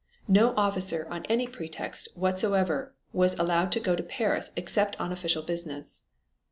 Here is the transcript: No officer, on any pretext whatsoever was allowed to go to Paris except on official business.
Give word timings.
No 0.27 0.55
officer, 0.57 1.07
on 1.11 1.27
any 1.29 1.45
pretext 1.45 2.07
whatsoever 2.15 2.91
was 3.13 3.37
allowed 3.37 3.71
to 3.73 3.79
go 3.79 3.95
to 3.95 4.01
Paris 4.01 4.49
except 4.55 4.99
on 4.99 5.11
official 5.11 5.43
business. 5.43 6.01